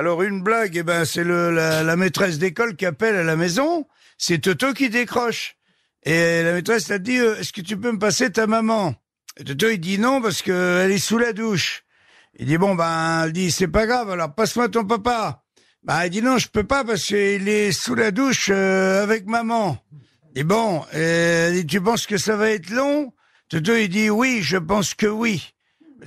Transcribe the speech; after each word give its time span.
Alors 0.00 0.22
une 0.22 0.42
blague, 0.42 0.78
eh 0.78 0.82
ben 0.82 1.04
c'est 1.04 1.24
la, 1.24 1.82
la 1.82 1.94
maîtresse 1.94 2.38
d'école 2.38 2.74
qui 2.74 2.86
appelle 2.86 3.16
à 3.16 3.22
la 3.22 3.36
maison. 3.36 3.86
C'est 4.16 4.38
Toto 4.38 4.72
qui 4.72 4.88
décroche. 4.88 5.56
Et 6.04 6.42
la 6.42 6.54
maîtresse 6.54 6.90
a 6.90 6.98
dit 6.98 7.18
euh, 7.18 7.36
Est-ce 7.36 7.52
que 7.52 7.60
tu 7.60 7.76
peux 7.76 7.92
me 7.92 7.98
passer 7.98 8.32
ta 8.32 8.46
maman? 8.46 8.94
Et 9.36 9.44
Toto 9.44 9.68
il 9.68 9.78
dit 9.78 9.98
non 9.98 10.22
parce 10.22 10.40
que 10.40 10.80
elle 10.82 10.90
est 10.90 10.96
sous 10.96 11.18
la 11.18 11.34
douche. 11.34 11.84
Il 12.38 12.46
dit 12.46 12.56
bon 12.56 12.74
ben 12.74 13.24
elle 13.24 13.32
dit 13.34 13.50
c'est 13.50 13.68
pas 13.68 13.84
grave 13.86 14.08
alors 14.08 14.34
passe-moi 14.34 14.70
ton 14.70 14.86
papa. 14.86 15.44
Bah 15.82 16.06
il 16.06 16.10
dit 16.10 16.22
non 16.22 16.38
je 16.38 16.48
peux 16.48 16.64
pas 16.64 16.82
parce 16.82 17.04
qu'il 17.04 17.46
est 17.50 17.70
sous 17.70 17.94
la 17.94 18.10
douche 18.10 18.48
euh, 18.50 19.02
avec 19.02 19.26
maman. 19.26 19.84
Et 20.34 20.44
bon, 20.44 20.82
euh, 20.94 21.48
elle 21.48 21.56
dit, 21.56 21.66
tu 21.66 21.82
penses 21.82 22.06
que 22.06 22.16
ça 22.16 22.36
va 22.36 22.48
être 22.48 22.70
long? 22.70 23.12
Toto 23.50 23.76
il 23.76 23.90
dit 23.90 24.08
oui 24.08 24.40
je 24.40 24.56
pense 24.56 24.94
que 24.94 25.08
oui. 25.08 25.52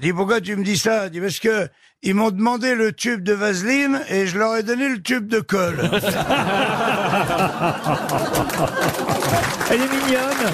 Dit 0.02 0.14
pourquoi 0.14 0.42
tu 0.42 0.56
me 0.56 0.64
dis 0.64 0.78
ça? 0.78 1.10
Dit 1.10 1.22
parce 1.22 1.40
que 1.40 1.68
ils 2.02 2.14
m'ont 2.14 2.32
demandé 2.32 2.76
le 2.76 2.92
tube 2.92 3.24
de 3.24 3.34
vaseline 3.34 4.02
et 4.10 4.28
je 4.28 4.38
leur 4.38 4.56
ai 4.58 4.64
donné 4.64 4.90
le 4.90 5.02
tube 5.02 5.28
de 5.28 5.40
colle. 5.40 5.80
Elle 9.72 9.82
est 9.82 9.88
mignonne. 9.88 10.54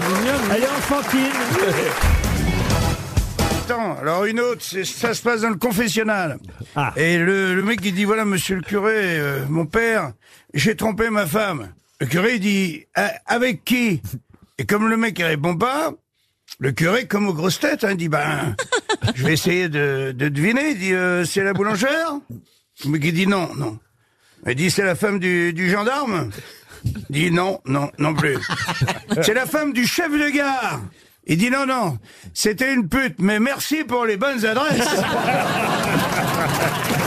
Elle 0.54 0.64
est 0.64 0.68
enfantine. 0.68 1.20
Attends, 3.66 3.98
alors 3.98 4.26
une 4.26 4.40
autre, 4.40 4.62
ça 4.62 5.14
se 5.14 5.22
passe 5.22 5.42
dans 5.42 5.50
le 5.50 5.56
confessionnal. 5.56 6.38
Ah. 6.76 6.94
Et 6.96 7.18
le, 7.18 7.56
le 7.56 7.64
mec 7.64 7.80
il 7.84 7.94
dit 7.94 8.06
voilà 8.06 8.26
monsieur 8.26 8.56
le 8.56 8.62
curé, 8.62 9.20
euh, 9.20 9.46
mon 9.50 9.66
père, 9.66 10.12
j'ai 10.54 10.76
trompé 10.76 11.10
ma 11.10 11.26
femme. 11.26 11.70
Le 12.00 12.08
curé 12.08 12.36
il 12.36 12.40
dit 12.40 12.86
Ah, 12.96 13.12
avec 13.26 13.64
qui? 13.64 14.02
Et 14.58 14.66
comme 14.66 14.88
le 14.88 14.98
mec 14.98 15.18
il 15.20 15.26
répond 15.26 15.56
pas, 15.56 15.92
le 16.58 16.72
curé 16.72 17.06
comme 17.08 17.28
aux 17.28 17.34
grosses 17.34 17.60
têtes, 17.60 17.84
hein, 17.84 17.92
il 17.92 17.98
dit 17.98 18.10
ben 18.10 18.56
je 19.16 19.24
vais 19.24 19.34
essayer 19.34 19.70
de, 19.70 20.14
de 20.16 20.30
deviner. 20.30 20.72
Il 20.72 20.80
dit 20.80 20.94
euh, 20.94 21.24
c'est 21.26 21.44
la 21.44 21.54
boulangère. 21.54 22.14
Mec 22.86 23.04
il 23.04 23.14
dit 23.14 23.28
non 23.28 23.54
non. 23.56 23.78
Il 24.48 24.56
dit 24.56 24.72
c'est 24.72 24.84
la 24.84 24.96
femme 24.96 25.20
du, 25.20 25.54
du 25.54 25.70
gendarme. 25.70 26.30
Il 27.10 27.16
dit 27.16 27.32
non 27.32 27.60
non 27.66 27.92
non 27.98 28.14
plus. 28.14 28.38
C'est 29.22 29.34
la 29.34 29.46
femme 29.46 29.74
du 29.74 29.86
chef 29.86 30.12
de 30.12 30.30
gare. 30.30 30.80
Il 31.32 31.38
dit 31.38 31.52
non, 31.52 31.68
non, 31.68 32.00
c'était 32.34 32.74
une 32.74 32.90
pute, 32.90 33.18
mais 33.20 33.40
merci 33.40 33.84
pour 33.84 34.04
les 34.06 34.18
bonnes 34.18 34.44
adresses. 34.46 34.82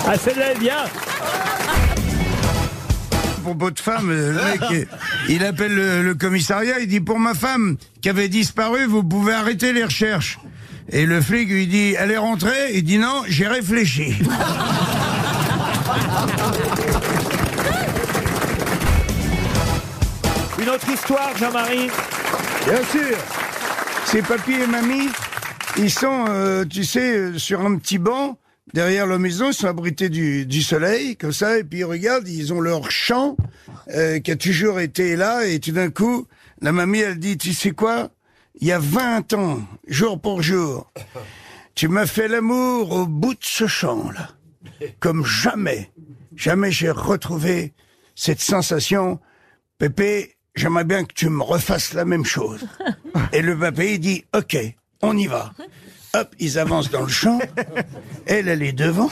Ah, 0.05 0.55
bien. 0.59 0.85
Propos 3.43 3.71
de 3.73 3.81
femme, 3.81 4.09
le 4.11 4.33
mec, 4.33 4.89
il 5.29 5.45
appelle 5.45 5.75
le, 5.75 6.03
le 6.03 6.15
commissariat, 6.15 6.79
il 6.81 6.87
dit 6.87 7.01
pour 7.01 7.19
ma 7.19 7.35
femme 7.35 7.77
qui 8.01 8.09
avait 8.09 8.29
disparu, 8.29 8.87
vous 8.87 9.03
pouvez 9.03 9.33
arrêter 9.33 9.73
les 9.73 9.83
recherches. 9.85 10.39
Et 10.89 11.07
le 11.07 11.21
flic 11.21 11.49
lui 11.49 11.67
dit, 11.67 11.95
elle 11.99 12.11
est 12.13 12.19
rentrée? 12.19 12.73
Il 12.75 12.85
dit 12.85 12.99
non, 12.99 13.23
j'ai 13.27 13.47
réfléchi. 13.49 14.15
Une 20.61 20.69
autre 20.69 20.89
histoire, 20.89 21.37
Jean-Marie? 21.37 21.91
Bien 22.67 22.83
sûr. 22.91 23.17
C'est 24.05 24.23
papy 24.23 24.53
et 24.53 24.67
mamie, 24.67 25.09
ils 25.77 25.91
sont, 25.91 26.27
euh, 26.29 26.65
tu 26.65 26.85
sais, 26.85 27.17
euh, 27.17 27.39
sur 27.39 27.61
un 27.61 27.77
petit 27.77 27.99
banc 27.99 28.39
derrière 28.73 29.07
leur 29.07 29.19
maison, 29.19 29.51
ils 29.51 29.55
sont 29.55 29.67
abrités 29.67 30.09
du, 30.09 30.47
du 30.47 30.63
soleil, 30.63 31.17
comme 31.17 31.33
ça, 31.33 31.59
et 31.59 31.65
puis 31.65 31.81
ils 31.81 31.85
regardent, 31.85 32.29
ils 32.29 32.53
ont 32.53 32.61
leur 32.61 32.91
champ 32.91 33.37
euh, 33.89 34.21
qui 34.21 34.31
a 34.31 34.37
toujours 34.37 34.81
été 34.81 35.17
là, 35.17 35.47
et 35.47 35.61
tout 35.61 35.73
d'un 35.73 35.91
coup, 35.91 36.27
la 36.61 36.73
mamie, 36.73 37.01
elle 37.01 37.19
dit, 37.19 37.37
tu 37.37 37.53
sais 37.53 37.73
quoi? 37.73 38.11
Il 38.61 38.67
y 38.67 38.73
a 38.73 38.79
20 38.79 39.33
ans, 39.35 39.61
jour 39.87 40.21
pour 40.21 40.43
jour, 40.43 40.93
tu 41.75 41.89
m'as 41.89 42.07
fait 42.07 42.29
l'amour 42.29 42.93
au 42.93 43.07
bout 43.07 43.35
de 43.35 43.39
ce 43.41 43.67
champ-là, 43.67 44.31
comme 45.01 45.25
jamais, 45.25 45.91
jamais 46.37 46.71
j'ai 46.71 46.91
retrouvé 46.91 47.73
cette 48.15 48.41
sensation. 48.41 49.21
Pépé, 49.79 50.37
j'aimerais 50.55 50.85
bien 50.85 51.05
que 51.05 51.15
tu 51.15 51.29
me 51.29 51.43
refasses 51.43 51.95
la 51.95 52.05
même 52.05 52.25
chose. 52.25 52.67
Et 53.33 53.43
le 53.43 53.59
papé, 53.59 53.95
il 53.95 54.01
dit, 54.01 54.25
OK, 54.35 54.57
on 55.01 55.17
y 55.17 55.27
va. 55.27 55.53
Hop, 56.15 56.29
ils 56.39 56.59
avancent 56.59 56.91
dans 56.91 57.01
le 57.05 57.09
champ. 57.09 57.39
Elle, 58.27 58.47
elle 58.49 58.63
est 58.63 58.73
devant. 58.75 59.09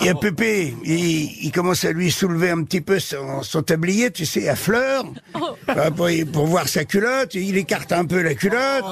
Il 0.00 0.06
y 0.06 0.08
a 0.08 0.14
Pépé, 0.14 0.76
il, 0.84 1.46
il 1.46 1.50
commence 1.50 1.84
à 1.84 1.90
lui 1.90 2.12
soulever 2.12 2.50
un 2.50 2.62
petit 2.62 2.80
peu 2.80 3.00
son, 3.00 3.42
son 3.42 3.62
tablier, 3.62 4.12
tu 4.12 4.24
sais, 4.24 4.48
à 4.48 4.54
fleurs, 4.54 5.02
euh, 5.70 5.90
pour, 5.90 6.06
pour 6.32 6.46
voir 6.46 6.68
sa 6.68 6.84
culotte. 6.84 7.34
Il 7.34 7.56
écarte 7.56 7.90
un 7.90 8.04
peu 8.04 8.22
la 8.22 8.34
culotte. 8.34 8.84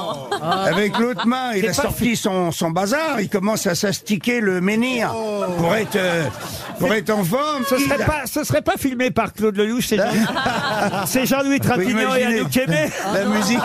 Avec 0.42 0.98
l'autre 0.98 1.24
main, 1.28 1.52
il 1.54 1.68
a 1.68 1.72
sorti 1.72 2.16
son, 2.16 2.50
son 2.50 2.70
bazar. 2.70 3.20
Il 3.20 3.28
commence 3.28 3.68
à 3.68 3.76
s'astiquer 3.76 4.40
le 4.40 4.60
menhir 4.60 5.12
pour 5.58 5.72
être, 5.76 5.94
euh, 5.94 6.24
pour 6.80 6.92
être 6.92 7.10
en 7.10 7.22
forme. 7.22 7.64
Ce 7.70 7.78
serait 7.78 8.04
pas, 8.04 8.22
ce 8.26 8.42
serait 8.42 8.62
pas 8.62 8.76
filmé 8.76 9.12
par 9.12 9.32
Claude 9.32 9.56
Lelouch, 9.56 9.86
c'est 9.86 9.98
Jean- 9.98 11.24
Jean-Louis 11.26 11.58
Vous 11.62 11.68
Trintignant 11.68 12.14
et 12.16 12.24
Anouk 12.24 12.56
Aimé. 12.56 12.90
la 13.14 13.24
musique. 13.26 13.60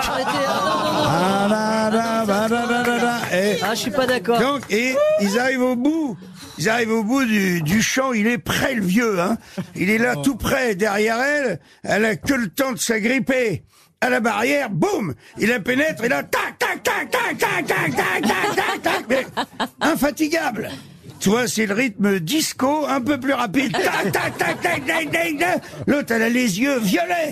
Ah. 3.42 3.46
Et 3.46 3.58
Ah, 3.64 3.76
je 3.76 3.80
suis 3.80 3.92
pas 3.92 4.08
d'accord. 4.08 4.40
donc, 4.40 4.62
et 4.70 4.96
ils 5.22 5.40
arrivent 5.40 5.62
au 5.62 5.76
bout. 5.76 6.18
Ils 6.58 6.70
arrivent 6.70 6.92
au 6.92 7.04
bout 7.04 7.24
du, 7.26 7.62
du 7.62 7.82
champ. 7.82 8.14
Il 8.14 8.28
est 8.28 8.38
prêt, 8.38 8.76
le 8.76 8.84
vieux. 8.86 9.20
Hein. 9.20 9.38
Il 9.76 9.90
est 9.90 9.98
là, 9.98 10.16
tout 10.16 10.36
près, 10.36 10.76
derrière 10.76 11.20
elle. 11.22 11.60
Elle 11.84 12.06
a 12.06 12.16
que 12.16 12.34
le 12.34 12.50
temps 12.50 12.72
de 12.72 12.78
s'agripper 12.78 13.64
à 14.00 14.10
la 14.10 14.20
barrière. 14.20 14.70
Boum 14.70 15.16
Il 15.38 15.50
la 15.50 15.60
pénètre. 15.60 16.04
Et 16.04 16.10
là, 16.10 16.24
tac, 16.24 16.60
tac, 16.60 16.84
tac, 16.84 17.10
tac, 17.10 17.38
tac, 17.38 17.66
tac, 17.68 17.96
tac, 17.96 18.22
tac, 18.22 18.56
tac, 18.56 18.82
tac. 18.84 19.06
Mais 19.10 19.26
infatigable. 19.80 20.70
Tu 21.22 21.30
vois, 21.30 21.48
c'est 21.48 21.68
le 21.68 21.76
rythme 21.76 22.20
disco, 22.20 22.88
un 22.88 23.00
peu 23.00 23.20
plus 23.20 23.34
rapide. 23.34 23.72
Tac, 23.74 24.12
tac, 24.12 24.38
tac, 24.40 24.62
tac, 24.62 24.86
tac, 24.86 25.12
tac, 25.12 25.38
tac. 25.38 25.62
L'autre, 25.86 26.14
elle 26.14 26.24
a 26.24 26.30
les 26.30 26.60
yeux 26.60 26.80
violets. 26.80 27.30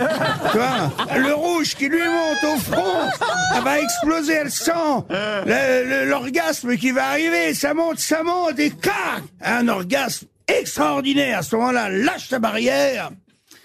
Tu 0.52 0.58
vois, 0.58 1.18
le 1.18 1.34
rouge 1.34 1.74
qui 1.76 1.90
lui 1.90 1.98
monte 1.98 2.54
au 2.54 2.60
front. 2.60 3.10
Elle 3.58 3.64
va 3.64 3.80
exploser, 3.80 4.34
elle 4.34 4.52
sent 4.52 6.06
l'orgasme 6.06 6.78
qui 6.78 6.92
va 6.92 7.08
arriver. 7.08 7.56
Ça 7.56 7.74
monte, 7.74 7.98
ça 7.98 8.22
monte 8.22 8.60
et 8.60 8.70
clac 8.70 9.24
Un 9.42 9.68
orgasme 9.68 10.28
extraordinaire. 10.48 11.40
À 11.40 11.42
ce 11.42 11.56
moment-là, 11.56 11.90
lâche 11.90 12.30
ta 12.30 12.38
barrière, 12.38 13.10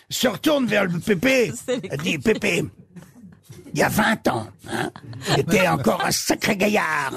se 0.08 0.28
retourne 0.28 0.64
vers 0.64 0.84
le 0.84 1.00
Pépé. 1.00 1.52
Elle 1.68 1.98
dit, 1.98 2.18
Pépé, 2.18 2.64
il 3.74 3.80
y 3.80 3.82
a 3.82 3.88
20 3.88 4.28
ans, 4.28 4.46
hein, 4.70 4.90
t'étais 5.34 5.66
encore 5.68 6.00
un 6.04 6.10
sacré 6.12 6.56
gaillard. 6.56 7.12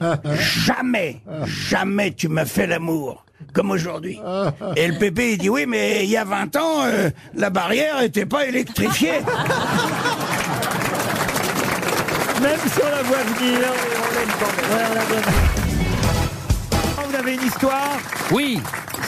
hein. 0.00 0.16
Jamais, 0.64 1.20
jamais 1.46 2.12
tu 2.14 2.28
m'as 2.28 2.44
fait 2.46 2.66
l'amour 2.66 3.24
comme 3.52 3.70
aujourd'hui. 3.72 4.18
Et 4.76 4.86
le 4.88 4.98
pépé, 4.98 5.32
il 5.32 5.38
dit 5.38 5.48
oui, 5.50 5.66
mais 5.66 6.04
il 6.04 6.10
y 6.10 6.16
a 6.16 6.24
20 6.24 6.56
ans, 6.56 6.82
euh, 6.84 7.10
la 7.34 7.50
barrière 7.50 8.00
était 8.02 8.26
pas 8.26 8.46
électrifiée. 8.46 9.18
Même 12.42 12.60
sur 12.72 12.84
la 12.88 13.02
voie 13.02 13.16
de 13.18 13.42
Nil. 13.44 13.58
Ouais, 13.58 13.64
on 14.70 14.94
la 14.94 15.04
donne. 15.06 15.24
Oh, 16.98 17.02
Vous 17.08 17.14
avez 17.16 17.34
une 17.34 17.42
histoire? 17.46 17.96
Oui, 18.30 18.60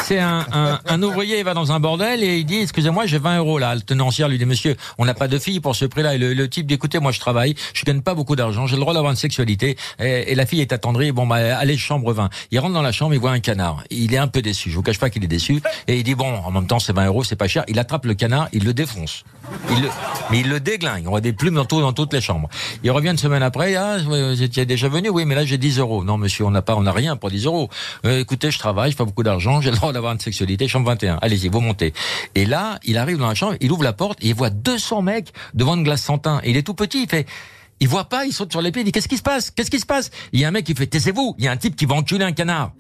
c'est 0.09 0.21
un, 0.21 0.47
un, 0.53 0.81
un 0.87 1.03
ouvrier, 1.03 1.39
il 1.39 1.45
va 1.45 1.53
dans 1.53 1.71
un 1.71 1.81
bordel 1.81 2.23
et 2.23 2.39
il 2.39 2.47
dit, 2.47 2.61
excusez-moi, 2.61 3.05
j'ai 3.05 3.19
20 3.19 3.41
euros 3.41 3.59
là. 3.59 3.75
Le 3.75 3.83
tenancière 3.83 4.27
lui 4.27 4.39
dit, 4.39 4.47
monsieur, 4.47 4.75
on 4.97 5.05
n'a 5.05 5.13
pas 5.13 5.29
de 5.29 5.39
fille 5.39 5.61
pour 5.61 5.77
ce 5.77 5.85
prix-là. 5.85 6.15
Et 6.15 6.19
le, 6.19 6.33
le 6.33 6.49
type 6.49 6.67
dit, 6.67 6.73
écoutez, 6.73 6.99
moi 6.99 7.13
je 7.13 7.21
travaille, 7.21 7.55
je 7.75 7.85
gagne 7.85 8.01
pas 8.01 8.15
beaucoup 8.15 8.35
d'argent, 8.35 8.67
j'ai 8.67 8.77
le 8.77 8.81
droit 8.81 8.95
d'avoir 8.95 9.11
une 9.11 9.19
sexualité. 9.19 9.77
Et, 10.01 10.33
et 10.33 10.35
la 10.35 10.47
fille 10.47 10.63
est 10.63 10.73
attendrie, 10.73 11.13
bon, 11.13 11.27
bah, 11.27 11.59
allez, 11.59 11.77
chambre 11.77 12.15
20. 12.15 12.31
Il 12.51 12.59
rentre 12.59 12.73
dans 12.73 12.81
la 12.81 12.91
chambre, 12.91 13.13
il 13.13 13.21
voit 13.21 13.33
un 13.33 13.41
canard. 13.41 13.85
Il 13.91 14.15
est 14.15 14.19
un 14.19 14.29
peu 14.29 14.41
déçu, 14.41 14.71
je 14.71 14.77
vous 14.77 14.83
cache 14.83 14.99
pas 14.99 15.11
qu'il 15.11 15.23
est 15.25 15.29
déçu. 15.29 15.61
Et 15.89 15.99
il 15.99 16.05
dit, 16.05 16.15
bon, 16.15 16.37
en 16.37 16.51
même 16.53 16.67
temps, 16.67 16.79
c'est 16.79 16.95
20 16.95 17.05
euros, 17.05 17.23
c'est 17.23 17.37
pas 17.37 17.49
cher. 17.49 17.65
Il 17.69 17.79
attrape 17.79 18.07
le 18.07 18.15
canard, 18.15 18.49
il 18.55 18.65
le 18.65 18.73
défonce. 18.73 19.25
Il 19.71 19.83
le, 19.83 19.89
mais 20.31 20.41
il 20.41 20.49
le 20.49 20.59
déglingue. 20.59 21.07
On 21.07 21.11
voit 21.11 21.21
des 21.21 21.35
plumes 21.35 21.55
dans, 21.55 21.65
tout, 21.67 21.83
dans 21.83 21.93
toutes 21.93 22.15
les 22.15 22.21
chambres. 22.23 22.49
Il 22.83 22.91
revient 22.91 23.11
une 23.11 23.19
semaine 23.19 23.43
après. 23.43 23.75
Ah, 23.77 23.99
étiez 24.41 24.65
déjà 24.65 24.89
venu 24.89 25.11
Oui, 25.11 25.25
mais 25.27 25.35
là 25.35 25.45
j'ai 25.45 25.59
10 25.59 25.79
euros. 25.79 26.03
Non, 26.05 26.17
monsieur, 26.17 26.47
on 26.47 26.51
n'a 26.51 26.63
pas, 26.63 26.79
rien 26.93 27.17
pour 27.17 27.31
10 27.31 27.45
euros. 27.47 27.69
Euh, 28.07 28.21
écoutez, 28.21 28.51
je 28.51 28.59
travaille, 28.59 28.93
fais 28.93 29.05
beaucoup 29.05 29.23
d'argent, 29.23 29.61
j'ai 29.61 29.71
le 29.71 29.77
droit 29.77 29.93
d'avoir 29.99 30.13
une 30.13 30.21
sexualité. 30.21 30.69
Chambre 30.69 30.87
21. 30.87 31.19
Allez-y, 31.21 31.49
vous 31.49 31.61
montez. 31.61 31.93
Et 32.35 32.47
là, 32.47 32.79
il 32.85 32.97
arrive 32.97 33.19
dans 33.19 33.29
la 33.29 33.35
chambre, 33.35 33.57
il 33.61 33.71
ouvre 33.71 33.83
la 33.83 33.93
porte 33.93 34.19
et 34.23 34.29
il 34.29 34.35
voit 34.35 34.51
200 34.51 35.03
mecs 35.03 35.33
devant 35.55 35.75
une 35.75 35.83
glace 35.83 36.03
Santin. 36.03 36.41
Et 36.45 36.51
il 36.51 36.57
est 36.57 36.63
tout 36.63 36.75
petit. 36.75 37.03
Il 37.03 37.09
fait. 37.09 37.27
Il 37.81 37.89
voit 37.89 38.09
pas, 38.09 38.25
il 38.25 38.33
saute 38.33 38.51
sur 38.51 38.61
les 38.61 38.73
pieds, 38.73 38.83
il 38.83 38.87
dit 38.87 38.93
qu'est-ce 38.93 39.07
qui 39.07 39.17
se 39.17 39.23
passe? 39.23 39.53
Qu'est-ce 39.53 39.71
qui 39.71 39.79
se 39.79 39.87
passe? 39.87 40.11
Il 40.33 40.41
y 40.41 40.45
a 40.45 40.49
un 40.49 40.51
mec 40.51 40.65
qui 40.65 40.75
fait 40.75 40.87
taisez-vous, 40.87 41.37
il 41.39 41.45
y 41.45 41.49
a 41.49 41.53
un 41.53 41.57
type 41.57 41.77
qui 41.77 41.87
va 41.87 41.95
enculer 41.95 42.25
un 42.25 42.33
canard. 42.33 42.73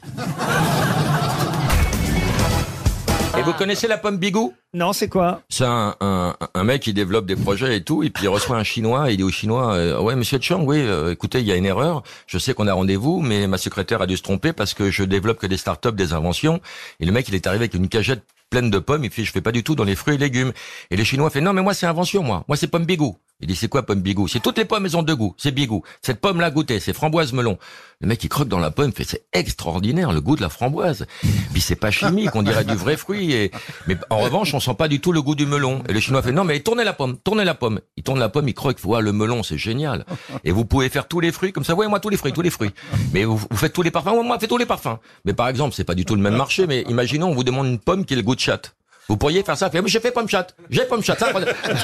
Vous 3.48 3.54
connaissez 3.54 3.88
la 3.88 3.96
pomme 3.96 4.18
bigou? 4.18 4.52
Non, 4.74 4.92
c'est 4.92 5.08
quoi? 5.08 5.40
C'est 5.48 5.64
un, 5.64 5.96
un, 6.02 6.36
un 6.52 6.64
mec 6.64 6.82
qui 6.82 6.92
développe 6.92 7.24
des 7.24 7.34
projets 7.34 7.78
et 7.78 7.82
tout, 7.82 8.02
et 8.02 8.10
puis 8.10 8.24
il 8.24 8.28
reçoit 8.28 8.58
un 8.58 8.62
Chinois, 8.62 9.08
et 9.08 9.14
il 9.14 9.16
dit 9.16 9.22
au 9.22 9.30
Chinois, 9.30 9.72
euh, 9.72 9.98
ouais 9.98 10.16
Monsieur 10.16 10.38
Chang, 10.38 10.62
oui, 10.64 10.76
euh, 10.80 11.12
écoutez, 11.12 11.40
il 11.40 11.46
y 11.46 11.52
a 11.52 11.56
une 11.56 11.64
erreur, 11.64 12.02
je 12.26 12.36
sais 12.36 12.52
qu'on 12.52 12.66
a 12.66 12.74
rendez-vous, 12.74 13.22
mais 13.22 13.46
ma 13.46 13.56
secrétaire 13.56 14.02
a 14.02 14.06
dû 14.06 14.18
se 14.18 14.22
tromper 14.22 14.52
parce 14.52 14.74
que 14.74 14.90
je 14.90 15.02
développe 15.02 15.38
que 15.38 15.46
des 15.46 15.56
startups, 15.56 15.92
des 15.92 16.12
inventions, 16.12 16.60
et 17.00 17.06
le 17.06 17.12
mec 17.12 17.26
il 17.28 17.34
est 17.34 17.46
arrivé 17.46 17.62
avec 17.62 17.74
une 17.74 17.88
cagette 17.88 18.22
pleine 18.50 18.70
de 18.70 18.78
pommes, 18.78 19.04
il 19.04 19.10
fait 19.10 19.24
je 19.24 19.32
fais 19.32 19.40
pas 19.40 19.52
du 19.52 19.64
tout 19.64 19.74
dans 19.74 19.84
les 19.84 19.96
fruits 19.96 20.16
et 20.16 20.18
légumes. 20.18 20.52
Et 20.90 20.96
le 20.96 21.04
Chinois 21.04 21.30
fait 21.30 21.40
non 21.40 21.54
mais 21.54 21.62
moi 21.62 21.72
c'est 21.72 21.86
invention 21.86 22.22
moi, 22.22 22.44
moi 22.48 22.56
c'est 22.58 22.68
pomme 22.68 22.84
bigou. 22.84 23.16
Il 23.40 23.46
dit, 23.46 23.54
c'est 23.54 23.68
quoi 23.68 23.84
pomme 23.84 24.00
bigou 24.00 24.26
C'est 24.26 24.40
toutes 24.40 24.58
les 24.58 24.64
pommes, 24.64 24.84
elles 24.84 24.96
ont 24.96 25.04
deux 25.04 25.14
goûts. 25.14 25.32
C'est 25.36 25.52
bigou. 25.52 25.84
Cette 26.02 26.20
pomme-là, 26.20 26.50
goûtez, 26.50 26.80
c'est 26.80 26.92
framboise 26.92 27.32
melon. 27.32 27.56
Le 28.00 28.08
mec, 28.08 28.22
il 28.24 28.28
croque 28.28 28.48
dans 28.48 28.58
la 28.58 28.72
pomme, 28.72 28.92
fait, 28.92 29.04
c'est 29.04 29.26
extraordinaire, 29.32 30.12
le 30.12 30.20
goût 30.20 30.34
de 30.34 30.40
la 30.40 30.48
framboise. 30.48 31.06
Puis 31.52 31.60
c'est 31.60 31.76
pas 31.76 31.92
chimique, 31.92 32.34
on 32.34 32.42
dirait 32.42 32.64
du 32.64 32.74
vrai 32.74 32.96
fruit. 32.96 33.32
Et... 33.32 33.52
Mais 33.86 33.96
en 34.10 34.18
revanche, 34.18 34.54
on 34.54 34.60
sent 34.60 34.74
pas 34.74 34.88
du 34.88 35.00
tout 35.00 35.12
le 35.12 35.22
goût 35.22 35.36
du 35.36 35.46
melon. 35.46 35.84
Et 35.88 35.92
le 35.92 36.00
chinois 36.00 36.20
fait, 36.20 36.32
non, 36.32 36.42
mais 36.42 36.58
tournez 36.58 36.82
la 36.82 36.92
pomme, 36.92 37.16
tournez 37.16 37.44
la 37.44 37.54
pomme. 37.54 37.80
Il 37.96 38.02
tourne 38.02 38.18
la 38.18 38.28
pomme, 38.28 38.48
il 38.48 38.54
croque, 38.54 38.80
voit 38.80 39.02
le 39.02 39.12
melon, 39.12 39.44
c'est 39.44 39.58
génial. 39.58 40.04
Et 40.42 40.50
vous 40.50 40.64
pouvez 40.64 40.88
faire 40.88 41.06
tous 41.06 41.20
les 41.20 41.30
fruits 41.30 41.52
comme 41.52 41.64
ça. 41.64 41.76
Ouais, 41.76 41.86
moi, 41.86 42.00
tous 42.00 42.08
les 42.08 42.16
fruits, 42.16 42.32
tous 42.32 42.42
les 42.42 42.50
fruits. 42.50 42.70
Mais 43.12 43.24
vous, 43.24 43.36
vous 43.36 43.56
faites 43.56 43.72
tous 43.72 43.82
les 43.82 43.92
parfums. 43.92 44.08
Ouais, 44.08 44.24
moi, 44.24 44.40
fais 44.40 44.48
tous 44.48 44.58
les 44.58 44.66
parfums. 44.66 44.98
Mais 45.24 45.32
par 45.32 45.46
exemple, 45.46 45.76
c'est 45.76 45.84
pas 45.84 45.94
du 45.94 46.04
tout 46.04 46.16
le 46.16 46.22
même 46.22 46.36
marché, 46.36 46.66
mais 46.66 46.82
imaginons, 46.88 47.28
on 47.28 47.34
vous 47.34 47.44
demande 47.44 47.68
une 47.68 47.78
pomme 47.78 48.04
qui 48.04 48.14
a 48.14 48.16
le 48.16 48.22
goût 48.22 48.34
de 48.34 48.40
chatte. 48.40 48.74
Vous 49.08 49.16
pourriez 49.16 49.42
faire 49.42 49.56
ça, 49.56 49.70
faire, 49.70 49.82
mais 49.82 49.88
j'ai 49.88 50.00
fait 50.00 50.10
pomme 50.10 50.28
chatte, 50.28 50.54
j'ai 50.68 50.84
pomme 50.84 51.02
chatte, 51.02 51.18
ça, 51.18 51.32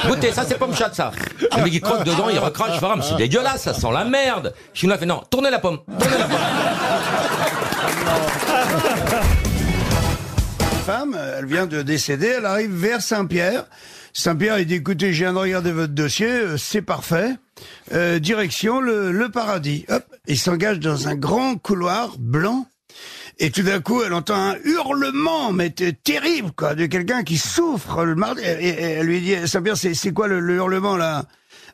goûtez, 0.06 0.30
ça 0.30 0.44
c'est 0.46 0.58
pomme 0.58 0.74
chatte, 0.74 0.94
ça. 0.94 1.10
Le 1.56 1.62
mec 1.62 1.72
il 1.72 1.80
croque 1.80 2.04
dedans, 2.04 2.28
il 2.28 2.38
recrache, 2.38 2.78
mais 2.80 3.02
c'est 3.02 3.16
dégueulasse, 3.16 3.62
ça 3.62 3.72
sent 3.74 3.92
la 3.92 4.04
merde. 4.04 4.52
Le 4.74 4.78
Chinois 4.78 4.98
fait 4.98 5.06
non, 5.06 5.22
tournez 5.30 5.50
la 5.50 5.58
pomme, 5.58 5.78
tournez 5.98 6.18
la 6.18 6.26
pomme. 6.26 6.38
femme, 10.84 11.18
elle 11.38 11.46
vient 11.46 11.64
de 11.64 11.80
décéder, 11.80 12.34
elle 12.38 12.44
arrive 12.44 12.70
vers 12.70 13.00
Saint-Pierre. 13.00 13.64
Saint-Pierre, 14.12 14.58
il 14.58 14.66
dit, 14.66 14.74
écoutez, 14.74 15.14
je 15.14 15.24
viens 15.24 15.32
de 15.32 15.38
regarder 15.38 15.72
votre 15.72 15.94
dossier, 15.94 16.28
euh, 16.28 16.56
c'est 16.58 16.82
parfait. 16.82 17.30
Euh, 17.92 18.18
direction 18.18 18.80
le, 18.80 19.10
le 19.10 19.30
paradis. 19.30 19.86
Hop, 19.88 20.04
il 20.26 20.38
s'engage 20.38 20.80
dans 20.80 21.08
un 21.08 21.14
grand 21.14 21.56
couloir 21.56 22.16
blanc. 22.18 22.66
Et 23.38 23.50
tout 23.50 23.62
d'un 23.62 23.80
coup, 23.80 24.02
elle 24.02 24.12
entend 24.12 24.34
un 24.34 24.56
hurlement, 24.64 25.52
mais 25.52 25.70
terrible, 25.70 26.52
quoi, 26.52 26.74
de 26.74 26.86
quelqu'un 26.86 27.24
qui 27.24 27.36
souffre. 27.36 28.04
Le 28.04 28.14
mardi. 28.14 28.42
Et, 28.42 28.68
elle 28.68 29.06
lui 29.06 29.20
dit, 29.20 29.34
Saint-Pierre, 29.46 29.76
c'est, 29.76 29.94
c'est 29.94 30.12
quoi 30.12 30.28
le 30.28 30.54
hurlement, 30.54 30.96
là? 30.96 31.24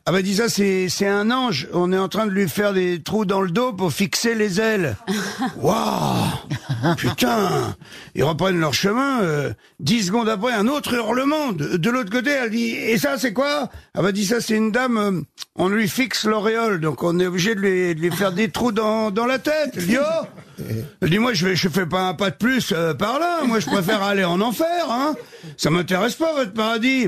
Ah 0.07 0.11
bah 0.11 0.23
dis 0.23 0.35
ça, 0.37 0.49
c'est, 0.49 0.89
c'est 0.89 1.07
un 1.07 1.29
ange. 1.29 1.67
On 1.73 1.93
est 1.93 1.97
en 1.97 2.09
train 2.09 2.25
de 2.25 2.31
lui 2.31 2.49
faire 2.49 2.73
des 2.73 3.03
trous 3.03 3.23
dans 3.23 3.41
le 3.41 3.51
dos 3.51 3.71
pour 3.71 3.93
fixer 3.93 4.33
les 4.33 4.59
ailes. 4.59 4.95
Waouh 5.57 6.25
Putain 6.97 7.75
Ils 8.15 8.23
reprennent 8.23 8.59
leur 8.59 8.73
chemin. 8.73 9.21
euh, 9.21 9.53
dix 9.79 10.07
secondes 10.07 10.27
après, 10.27 10.53
un 10.53 10.67
autre 10.67 10.95
hurlement. 10.95 11.51
De, 11.51 11.77
de 11.77 11.89
l'autre 11.91 12.09
côté, 12.09 12.31
elle 12.31 12.49
dit 12.49 12.71
Et 12.71 12.97
ça, 12.97 13.19
c'est 13.19 13.31
quoi? 13.33 13.69
Ah 13.93 14.01
bah 14.01 14.11
dis 14.11 14.25
ça, 14.25 14.41
c'est 14.41 14.55
une 14.55 14.71
dame. 14.71 14.97
euh, 14.97 15.21
on 15.55 15.69
lui 15.69 15.87
fixe 15.87 16.25
l'auréole, 16.25 16.79
donc 16.81 17.03
on 17.03 17.19
est 17.19 17.27
obligé 17.27 17.53
de 17.53 17.59
lui, 17.59 17.93
de 17.93 17.99
lui 18.01 18.11
faire 18.11 18.31
des 18.31 18.49
trous 18.49 18.71
dans, 18.71 19.11
dans 19.11 19.27
la 19.27 19.37
tête. 19.37 19.73
Elle 19.75 19.85
dit 19.85 19.97
Oh 19.99 20.25
Elle 21.01 21.09
dit 21.11 21.19
Moi, 21.19 21.33
je 21.33 21.45
vais, 21.47 21.55
je 21.55 21.69
fais 21.69 21.85
pas 21.85 22.07
un 22.07 22.13
pas 22.15 22.31
de 22.31 22.35
plus 22.37 22.71
euh, 22.75 22.95
par 22.95 23.19
là. 23.19 23.43
Moi, 23.45 23.59
je 23.59 23.67
préfère 23.67 24.01
aller 24.01 24.23
en 24.25 24.41
enfer. 24.41 24.89
Hein 24.89 25.13
ça 25.57 25.69
m'intéresse 25.69 26.15
pas 26.15 26.33
votre 26.33 26.53
paradis. 26.53 27.07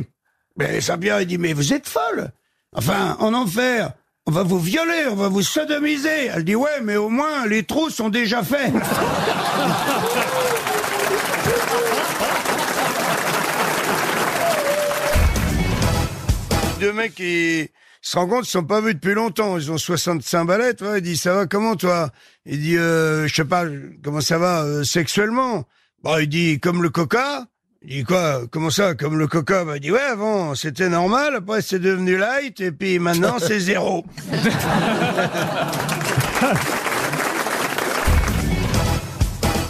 Mais 0.60 0.80
Saint-Pierre, 0.80 1.22
il 1.22 1.28
dit 1.28 1.40
Mais 1.40 1.54
vous 1.54 1.74
êtes 1.74 1.88
folle 1.90 2.30
Enfin, 2.76 3.16
en 3.20 3.34
enfer. 3.34 3.92
On 4.26 4.32
va 4.32 4.44
vous 4.44 4.60
violer, 4.60 5.06
on 5.12 5.16
va 5.16 5.28
vous 5.28 5.42
sodomiser. 5.42 6.28
Elle 6.34 6.46
dit 6.46 6.56
ouais, 6.56 6.80
mais 6.82 6.96
au 6.96 7.10
moins 7.10 7.46
les 7.46 7.64
trous 7.64 7.90
sont 7.90 8.10
déjà 8.10 8.42
faits. 8.42 8.72
Deux 16.80 16.94
mecs 16.94 17.16
qui 17.16 17.70
se 18.02 18.18
rendent 18.18 18.30
compte, 18.30 18.48
ils 18.48 18.52
sont 18.52 18.64
pas 18.64 18.80
vus 18.82 18.94
depuis 18.94 19.14
longtemps. 19.14 19.58
Ils 19.58 19.72
ont 19.72 19.78
65 19.78 20.46
balais, 20.46 20.74
toi. 20.74 20.98
Il 20.98 21.04
dit 21.04 21.18
ça 21.18 21.34
va 21.34 21.46
comment 21.46 21.76
toi? 21.76 22.12
Il 22.46 22.62
dit 22.62 22.78
euh, 22.78 23.28
je 23.28 23.36
sais 23.36 23.46
pas 23.46 23.66
comment 24.04 24.22
ça 24.22 24.38
va 24.38 24.64
euh, 24.64 24.84
sexuellement? 24.86 25.66
Bon, 26.02 26.18
il 26.18 26.28
dit 26.28 26.60
comme 26.62 26.82
le 26.82 26.90
coca. 26.90 27.46
Il 27.86 27.98
dit 27.98 28.04
quoi 28.04 28.42
Comment 28.50 28.70
ça 28.70 28.94
Comme 28.96 29.18
le 29.20 29.28
coca? 29.28 29.66
Bah, 29.66 29.74
Il 29.76 29.82
dit 29.82 29.92
ouais, 29.92 30.00
avant 30.00 30.56
c'était 30.56 30.90
normal, 30.90 31.36
après 31.36 31.62
c'est 31.62 31.80
devenu 31.80 32.18
light, 32.18 32.60
et 32.62 32.72
puis 32.72 32.98
maintenant 33.00 33.36
c'est 33.40 33.60
zéro. 33.60 34.06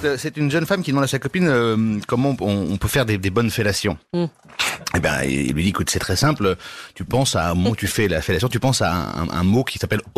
Euh, 0.05 0.17
C'est 0.17 0.35
une 0.37 0.51
jeune 0.51 0.65
femme 0.65 0.83
qui 0.83 0.91
demande 0.91 1.05
à 1.05 1.07
sa 1.07 1.17
copine 1.19 1.47
euh, 1.47 1.97
comment 2.07 2.35
on, 2.41 2.67
on 2.73 2.77
peut 2.77 2.87
faire 2.89 3.05
des, 3.05 3.17
des 3.17 3.29
bonnes 3.29 3.49
fellations. 3.49 3.97
Eh 4.13 4.99
ben, 4.99 5.21
il 5.23 5.53
lui 5.53 5.63
dit, 5.63 5.69
écoute, 5.69 5.89
c'est 5.89 5.99
très 5.99 6.17
simple. 6.17 6.57
Tu 6.93 7.05
penses 7.05 7.35
à 7.37 7.49
un 7.49 7.53
mot, 7.53 7.73
tu 7.75 7.87
fais 7.87 8.07
la 8.09 8.21
fellation, 8.21 8.49
tu 8.49 8.59
penses 8.59 8.81
à 8.81 8.91
un, 8.91 9.23
un- 9.23 9.29
un 9.31 9.43
mot 9.43 9.63
qui 9.63 9.79
s'appelle 9.79 10.01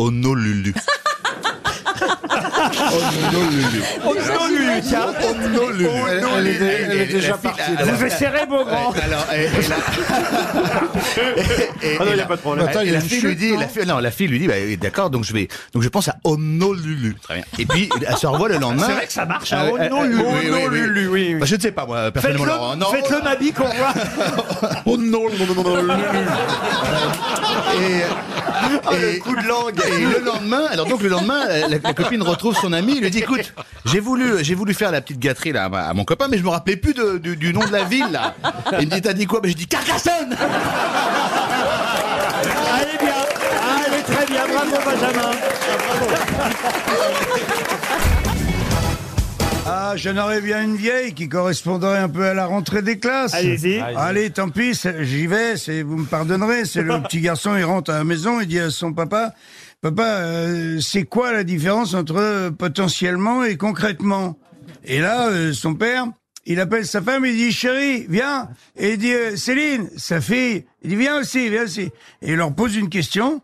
honolulu. 2.80 3.36
honolulu. 3.36 3.82
Oh 4.04 4.14
non, 4.14 4.46
lui, 4.48 4.80
tiens. 4.82 5.06
Honolulu. 5.30 5.86
Elle, 5.86 6.24
elle 6.38 6.46
est, 6.46 6.60
elle 6.90 7.00
est 7.00 7.06
déjà 7.06 7.36
partie. 7.36 7.70
Vous 7.82 8.04
essayerez, 8.04 8.46
beau 8.46 8.64
grand. 8.64 8.92
Alors, 9.02 9.26
et, 9.34 9.44
et 9.44 9.68
la... 9.68 9.76
et, 11.82 11.96
Ah 12.00 12.04
non, 12.04 12.06
et 12.06 12.10
y 12.10 12.12
a 12.12 12.16
la- 12.16 12.26
pas 12.26 12.36
de 12.36 12.40
problème. 12.40 12.68
et 12.84 12.90
la 12.90 13.00
fille 13.00 13.20
lui 13.20 13.36
dit, 13.36 13.56
la 13.56 13.68
fille, 13.68 13.86
non, 13.86 13.98
la 13.98 14.10
fille 14.10 14.28
lui 14.28 14.38
dit, 14.38 14.46
bah, 14.48 14.54
d'accord, 14.80 15.10
donc 15.10 15.24
je 15.24 15.32
vais, 15.32 15.48
donc 15.72 15.82
je 15.82 15.88
pense 15.88 16.08
à 16.08 16.16
Honolulu. 16.24 17.16
Très 17.22 17.34
bien. 17.36 17.44
Et 17.58 17.66
puis, 17.66 17.88
elle 18.06 18.16
se 18.16 18.26
revoit 18.26 18.48
le 18.48 18.58
lendemain. 18.58 18.84
C'est 18.86 18.92
vrai 18.94 19.06
que 19.06 19.12
ça 19.12 19.24
marche, 19.26 19.52
Ah, 19.52 19.62
hein. 19.62 19.70
ouais, 19.70 19.90
Honolulu. 19.90 20.16
oui, 20.18 20.24
oui, 20.26 20.32
oui, 20.32 20.50
oui. 20.50 20.62
Honolulu, 20.64 21.08
oui, 21.08 21.30
oui. 21.34 21.40
Bah, 21.40 21.46
je 21.46 21.56
ne 21.56 21.60
sais 21.60 21.72
pas, 21.72 21.86
moi, 21.86 22.10
personnellement, 22.10 22.44
Laurent. 22.44 22.70
Faites-le, 22.72 22.84
Non. 22.84 22.90
faites-le, 22.92 23.22
Mabi, 23.22 23.52
qu'on 23.52 23.64
voit. 23.64 23.94
Oh 24.86 24.96
non, 24.96 25.26
Et, 28.92 29.16
et, 29.16 29.18
coup 29.18 29.34
de 29.36 29.46
langue. 29.46 29.78
et 29.84 30.00
le 30.00 30.24
lendemain, 30.24 30.62
alors 30.70 30.86
donc 30.86 31.02
le 31.02 31.08
lendemain, 31.08 31.44
la, 31.46 31.68
la 31.68 31.92
copine 31.94 32.22
retrouve 32.22 32.54
son 32.56 32.72
ami, 32.72 32.94
il 32.96 33.02
lui 33.02 33.10
dit 33.10 33.18
écoute, 33.18 33.52
j'ai 33.84 34.00
voulu, 34.00 34.42
j'ai 34.44 34.54
voulu 34.54 34.74
faire 34.74 34.90
la 34.90 35.00
petite 35.00 35.18
gâterie 35.18 35.52
là 35.52 35.64
à, 35.72 35.92
mon 35.94 36.04
copain, 36.04 36.28
mais 36.28 36.38
je 36.38 36.42
me 36.42 36.48
rappelais 36.48 36.76
plus 36.76 36.94
de- 36.94 37.18
du, 37.18 37.36
du 37.36 37.52
nom 37.52 37.64
de 37.66 37.72
la 37.72 37.84
ville 37.84 38.06
là. 38.10 38.34
Et 38.72 38.82
il 38.82 38.88
me 38.88 38.94
dit 38.94 39.02
t'as 39.02 39.12
dit 39.12 39.26
quoi? 39.26 39.40
Ben 39.40 39.48
j'ai 39.48 39.54
dit 39.54 39.66
Carcassonne. 39.66 40.36
Allez 42.74 42.98
bien. 43.00 43.14
Allez 43.86 44.02
très 44.02 44.26
bien. 44.26 44.42
Bravo, 44.46 44.76
Benjamin. 44.84 45.30
Ah, 49.78 49.92
j'en 49.96 50.16
aurais 50.16 50.40
bien 50.40 50.62
une 50.64 50.74
vieille 50.76 51.12
qui 51.12 51.28
correspondrait 51.28 51.98
un 51.98 52.08
peu 52.08 52.24
à 52.24 52.32
la 52.32 52.46
rentrée 52.46 52.80
des 52.80 52.98
classes. 52.98 53.34
Allez-y. 53.34 53.78
Allez, 53.80 54.30
tant 54.30 54.48
pis, 54.48 54.74
c'est- 54.74 55.04
j'y 55.04 55.26
vais, 55.26 55.58
c'est, 55.58 55.82
vous 55.82 55.98
me 55.98 56.06
pardonnerez, 56.06 56.64
c'est 56.64 56.80
le 56.82 57.02
petit 57.02 57.20
garçon, 57.20 57.54
il 57.56 57.64
rentre 57.64 57.90
à 57.90 57.98
la 57.98 58.04
maison, 58.04 58.40
il 58.40 58.46
dit 58.46 58.58
à 58.58 58.70
son 58.70 58.94
papa, 58.94 59.34
papa, 59.82 60.02
euh, 60.02 60.80
c'est 60.80 61.04
quoi 61.04 61.30
la 61.32 61.44
différence 61.44 61.92
entre 61.92 62.16
euh, 62.16 62.50
potentiellement 62.50 63.44
et 63.44 63.58
concrètement? 63.58 64.38
Et 64.84 64.98
là, 65.00 65.28
euh, 65.28 65.52
son 65.52 65.74
père, 65.74 66.06
il 66.46 66.58
appelle 66.58 66.86
sa 66.86 67.02
femme, 67.02 67.26
il 67.26 67.34
dit, 67.36 67.52
chérie, 67.52 68.06
viens. 68.08 68.48
Et 68.76 68.92
il 68.92 68.98
dit, 68.98 69.12
euh, 69.12 69.36
Céline, 69.36 69.90
sa 69.98 70.22
fille, 70.22 70.64
il 70.82 70.88
dit, 70.90 70.96
viens 70.96 71.20
aussi, 71.20 71.50
viens 71.50 71.64
aussi. 71.64 71.90
Et 72.22 72.30
il 72.32 72.36
leur 72.36 72.54
pose 72.54 72.76
une 72.76 72.88
question. 72.88 73.42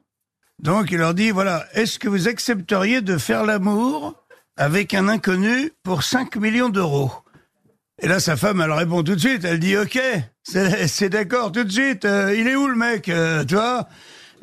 Donc 0.63 0.93
il 0.93 0.99
leur 0.99 1.13
dit, 1.13 1.31
voilà, 1.31 1.67
est-ce 1.75 1.99
que 1.99 2.09
vous 2.09 2.29
accepteriez 2.29 3.01
de 3.03 3.19
faire 3.19 3.45
l'amour? 3.45 4.15
Avec 4.57 4.95
un 4.95 5.09
inconnu 5.09 5.73
pour 5.83 6.03
5 6.03 6.37
millions 6.37 6.69
d'euros. 6.69 7.13
Et 8.01 8.09
là, 8.09 8.21
sa 8.21 8.37
femme, 8.37 8.61
elle 8.61 8.73
répond 8.73 9.03
tout 9.03 9.15
de 9.15 9.21
suite, 9.21 9.45
elle 9.45 9.61
dit, 9.61 9.77
ok, 9.77 10.01
c'est 10.43 11.09
d'accord, 11.09 11.53
tout 11.53 11.63
de 11.65 11.71
suite, 11.71 12.05
euh, 12.05 12.35
il 12.37 12.49
est 12.49 12.57
où 12.57 12.67
le 12.67 12.75
mec, 12.75 13.09
euh, 13.09 13.45
tu 13.45 13.55
vois? 13.55 13.89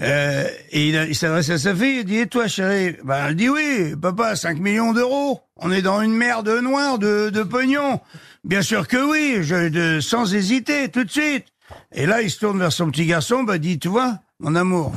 Euh, 0.01 0.48
Et 0.72 0.89
il, 0.89 1.16
s'adresse 1.16 1.50
à 1.50 1.58
sa 1.58 1.75
fille, 1.75 2.00
il 2.00 2.06
dit, 2.06 2.20
et 2.20 2.28
toi 2.28 2.48
chérie? 2.48 2.96
Ben, 3.04 3.28
Elle 3.28 3.36
dit, 3.36 3.50
oui, 3.50 3.96
papa, 4.01 4.38
5 4.38 4.60
millions 4.60 4.94
d'euros, 4.94 5.42
on 5.58 5.72
est 5.72 5.82
dans 5.82 6.01
une 6.01 6.13
merde 6.13 6.48
noire 6.62 7.00
de, 7.00 7.30
de 7.32 7.44
pognon. 7.44 8.00
Bien 8.46 8.62
sûr 8.62 8.88
que 8.88 8.98
oui, 8.98 10.01
sans 10.01 10.34
hésiter, 10.34 10.88
tout 10.88 11.04
de 11.04 11.12
suite. 11.12 11.46
Et 11.92 12.06
là, 12.06 12.22
il 12.22 12.32
se 12.32 12.39
tourne 12.39 12.60
vers 12.60 12.72
son 12.72 12.89
petit 12.92 13.06
garçon, 13.06 13.44
bah, 13.44 13.58
dit, 13.58 13.78
tu 13.78 13.89
vois, 13.89 14.20
mon 14.39 14.56
amour, 14.56 14.94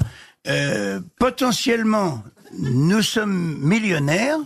potentiellement, 1.18 2.22
nous 2.58 3.02
sommes 3.02 3.58
millionnaires 3.60 4.38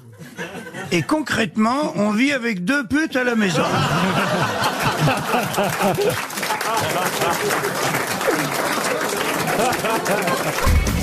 et 0.92 1.02
concrètement, 1.02 1.92
on 1.96 2.10
vit 2.10 2.32
avec 2.32 2.64
deux 2.64 2.86
putes 2.86 3.16
à 3.16 3.24
la 3.24 3.34
maison. 3.34 3.62